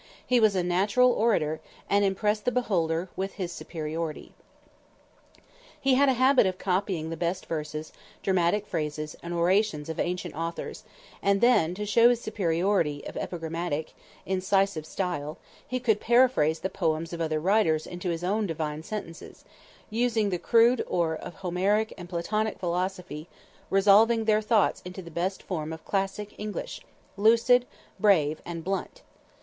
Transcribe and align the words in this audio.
He 0.25 0.39
was 0.39 0.55
a 0.55 0.63
natural 0.63 1.11
orator, 1.11 1.59
and 1.87 2.03
impressed 2.03 2.45
the 2.45 2.51
beholder 2.51 3.09
with 3.15 3.33
his 3.33 3.51
superiority. 3.51 4.31
He 5.79 5.93
had 5.93 6.09
a 6.09 6.13
habit 6.13 6.47
of 6.47 6.57
copying 6.57 7.11
the 7.11 7.15
best 7.15 7.45
verses, 7.45 7.93
dramatic 8.23 8.65
phrases 8.65 9.15
and 9.21 9.31
orations 9.31 9.89
of 9.89 9.99
ancient 9.99 10.33
authors, 10.33 10.83
and 11.21 11.39
then 11.39 11.75
to 11.75 11.85
show 11.85 12.09
his 12.09 12.19
superiority 12.19 13.05
of 13.05 13.15
epigrammatic, 13.15 13.93
incisive 14.25 14.87
style, 14.87 15.37
he 15.67 15.79
could 15.79 15.99
paraphrase 15.99 16.57
the 16.61 16.69
poems 16.71 17.13
of 17.13 17.21
other 17.21 17.39
writers 17.39 17.85
into 17.85 18.09
his 18.09 18.23
own 18.23 18.47
divine 18.47 18.81
sentences, 18.81 19.45
using 19.91 20.31
the 20.31 20.39
crude 20.39 20.83
ore 20.87 21.15
of 21.15 21.35
Homeric 21.43 21.93
and 21.95 22.09
Platonic 22.09 22.57
philosophy, 22.57 23.29
resolving 23.69 24.25
their 24.25 24.41
thoughts 24.41 24.81
into 24.83 25.03
the 25.03 25.11
best 25.11 25.43
form 25.43 25.71
of 25.71 25.85
classic 25.85 26.33
English, 26.39 26.81
lucid, 27.17 27.67
brave 27.99 28.41
and 28.47 28.63
blunt! 28.63 29.03